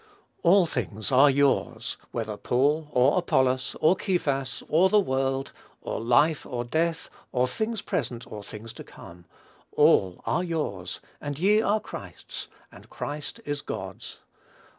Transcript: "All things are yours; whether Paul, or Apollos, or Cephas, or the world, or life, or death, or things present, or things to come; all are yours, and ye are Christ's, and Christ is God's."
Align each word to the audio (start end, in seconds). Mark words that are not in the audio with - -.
"All 0.41 0.65
things 0.65 1.11
are 1.11 1.29
yours; 1.29 1.95
whether 2.11 2.35
Paul, 2.35 2.87
or 2.89 3.19
Apollos, 3.19 3.75
or 3.79 3.95
Cephas, 4.01 4.63
or 4.67 4.89
the 4.89 4.99
world, 4.99 5.51
or 5.83 6.01
life, 6.01 6.43
or 6.43 6.63
death, 6.63 7.07
or 7.31 7.47
things 7.47 7.83
present, 7.83 8.25
or 8.25 8.43
things 8.43 8.73
to 8.73 8.83
come; 8.83 9.25
all 9.73 10.19
are 10.25 10.43
yours, 10.43 11.01
and 11.21 11.37
ye 11.37 11.61
are 11.61 11.79
Christ's, 11.79 12.47
and 12.71 12.89
Christ 12.89 13.41
is 13.45 13.61
God's." 13.61 14.17